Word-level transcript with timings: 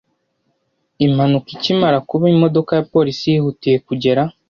Impanuka 1.05 1.47
ikimara 1.57 1.97
kuba, 2.09 2.25
imodoka 2.35 2.71
ya 2.77 2.85
polisi 2.93 3.25
yihutiye 3.33 3.77
kugera. 3.87 4.21